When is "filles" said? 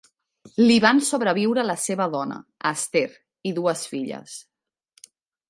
3.93-4.37